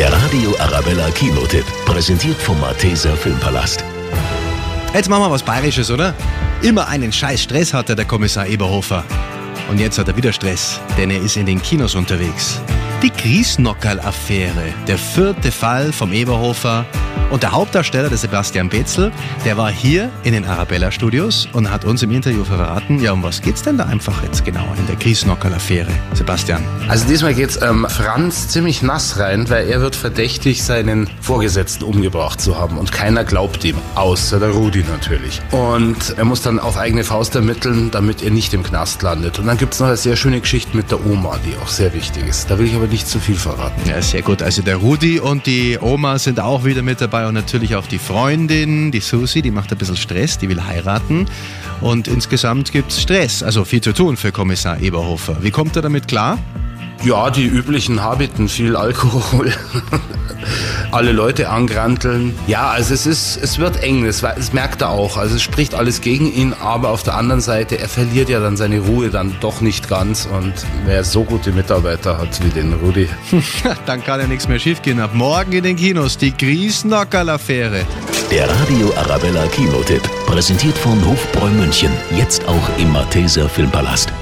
Der 0.00 0.10
Radio 0.10 0.56
Arabella 0.58 1.10
Kinotipp, 1.10 1.66
präsentiert 1.84 2.38
vom 2.38 2.58
Malteser 2.58 3.14
Filmpalast. 3.14 3.84
Jetzt 4.94 5.10
machen 5.10 5.24
wir 5.24 5.30
was 5.30 5.42
Bayerisches, 5.42 5.90
oder? 5.90 6.14
Immer 6.62 6.88
einen 6.88 7.12
scheiß 7.12 7.42
Stress 7.42 7.74
hatte 7.74 7.94
der 7.94 8.06
Kommissar 8.06 8.46
Eberhofer. 8.46 9.04
Und 9.68 9.78
jetzt 9.78 9.98
hat 9.98 10.08
er 10.08 10.16
wieder 10.16 10.32
Stress, 10.32 10.80
denn 10.98 11.10
er 11.10 11.20
ist 11.20 11.36
in 11.36 11.46
den 11.46 11.62
Kinos 11.62 11.94
unterwegs. 11.94 12.60
Die 13.02 13.10
Griesnockerl-Affäre, 13.10 14.74
der 14.86 14.98
vierte 14.98 15.50
Fall 15.50 15.90
vom 15.92 16.12
Eberhofer. 16.12 16.84
Und 17.30 17.44
der 17.44 17.52
Hauptdarsteller, 17.52 18.08
der 18.08 18.18
Sebastian 18.18 18.68
Betzel, 18.68 19.12
der 19.44 19.56
war 19.56 19.70
hier 19.70 20.10
in 20.24 20.32
den 20.32 20.44
Arabella-Studios 20.44 21.48
und 21.52 21.70
hat 21.70 21.84
uns 21.84 22.02
im 22.02 22.10
Interview 22.10 22.44
verraten, 22.44 23.00
ja, 23.00 23.12
um 23.12 23.22
was 23.22 23.40
geht's 23.40 23.62
denn 23.62 23.78
da 23.78 23.86
einfach 23.86 24.22
jetzt 24.24 24.44
genau 24.44 24.66
in 24.76 24.86
der 24.86 24.96
Griesnockerl-Affäre, 24.96 25.92
Sebastian? 26.12 26.62
Also 26.88 27.06
diesmal 27.06 27.34
geht's 27.34 27.60
ähm, 27.62 27.86
Franz 27.88 28.48
ziemlich 28.48 28.82
nass 28.82 29.18
rein, 29.18 29.48
weil 29.48 29.68
er 29.68 29.80
wird 29.80 29.94
verdächtig, 29.94 30.64
seinen 30.64 31.08
Vorgesetzten 31.20 31.84
umgebracht 31.84 32.40
zu 32.40 32.58
haben 32.58 32.78
und 32.78 32.90
keiner 32.90 33.24
glaubt 33.24 33.64
ihm, 33.64 33.76
außer 33.94 34.40
der 34.40 34.50
Rudi 34.50 34.84
natürlich. 34.90 35.40
Und 35.52 36.16
er 36.18 36.24
muss 36.24 36.42
dann 36.42 36.58
auf 36.58 36.76
eigene 36.76 37.04
Faust 37.04 37.36
ermitteln, 37.36 37.92
damit 37.92 38.22
er 38.22 38.30
nicht 38.30 38.52
im 38.54 38.64
Knast 38.64 39.02
landet. 39.02 39.38
Und 39.38 39.46
dann 39.50 39.58
gibt's 39.58 39.80
noch 39.80 39.88
eine 39.88 39.96
sehr 39.96 40.14
schöne 40.14 40.40
Geschichte 40.40 40.76
mit 40.76 40.92
der 40.92 41.04
Oma, 41.04 41.36
die 41.44 41.56
auch 41.60 41.66
sehr 41.66 41.92
wichtig 41.92 42.24
ist. 42.28 42.48
Da 42.48 42.56
will 42.56 42.66
ich 42.66 42.74
aber 42.76 42.86
nicht 42.86 43.08
zu 43.08 43.18
viel 43.18 43.34
verraten. 43.34 43.80
Ja, 43.84 44.00
sehr 44.00 44.22
gut. 44.22 44.42
Also 44.42 44.62
der 44.62 44.76
Rudi 44.76 45.18
und 45.18 45.44
die 45.44 45.76
Oma 45.80 46.20
sind 46.20 46.38
auch 46.38 46.64
wieder 46.64 46.82
mit 46.82 47.00
dabei 47.00 47.26
und 47.26 47.34
natürlich 47.34 47.74
auch 47.74 47.88
die 47.88 47.98
Freundin, 47.98 48.92
die 48.92 49.00
Susi, 49.00 49.42
die 49.42 49.50
macht 49.50 49.72
ein 49.72 49.78
bisschen 49.78 49.96
Stress, 49.96 50.38
die 50.38 50.48
will 50.48 50.64
heiraten. 50.64 51.26
Und 51.80 52.06
insgesamt 52.06 52.70
gibt's 52.70 53.02
Stress, 53.02 53.42
also 53.42 53.64
viel 53.64 53.80
zu 53.80 53.92
tun 53.92 54.16
für 54.16 54.30
Kommissar 54.30 54.78
Eberhofer. 54.78 55.38
Wie 55.40 55.50
kommt 55.50 55.74
er 55.74 55.82
damit 55.82 56.06
klar? 56.06 56.38
Ja, 57.02 57.28
die 57.30 57.46
üblichen 57.46 58.04
Habiten, 58.04 58.48
viel 58.48 58.76
Alkohol, 58.76 59.52
alle 60.92 61.12
Leute 61.12 61.48
angranteln. 61.48 62.34
Ja, 62.46 62.68
also 62.68 62.94
es 62.94 63.06
ist, 63.06 63.36
es 63.42 63.58
wird 63.58 63.82
eng, 63.82 64.04
das, 64.04 64.20
das 64.20 64.52
merkt 64.52 64.82
er 64.82 64.90
auch. 64.90 65.16
Also 65.16 65.36
es 65.36 65.42
spricht 65.42 65.74
alles 65.74 66.00
gegen 66.00 66.32
ihn, 66.32 66.54
aber 66.60 66.90
auf 66.90 67.02
der 67.02 67.14
anderen 67.14 67.40
Seite, 67.40 67.78
er 67.78 67.88
verliert 67.88 68.28
ja 68.28 68.40
dann 68.40 68.56
seine 68.56 68.80
Ruhe 68.80 69.10
dann 69.10 69.34
doch 69.40 69.60
nicht 69.60 69.88
ganz. 69.88 70.26
Und 70.26 70.54
wer 70.84 71.04
so 71.04 71.24
gute 71.24 71.52
Mitarbeiter 71.52 72.18
hat 72.18 72.42
wie 72.44 72.50
den 72.50 72.72
Rudi. 72.74 73.08
Dann 73.86 74.04
kann 74.04 74.20
ja 74.20 74.26
nichts 74.26 74.48
mehr 74.48 74.58
schiefgehen. 74.58 75.00
Ab 75.00 75.10
morgen 75.14 75.52
in 75.52 75.64
den 75.64 75.76
Kinos 75.76 76.16
die 76.16 76.36
Griesnockerl-Affäre. 76.36 77.84
Der 78.30 78.48
Radio 78.48 78.92
Arabella 78.96 79.46
Kinotipp, 79.48 80.02
präsentiert 80.26 80.76
von 80.78 81.04
Hofbräu 81.04 81.50
München, 81.50 81.90
jetzt 82.16 82.46
auch 82.46 82.78
im 82.78 82.92
Malteser 82.92 83.48
Filmpalast. 83.48 84.12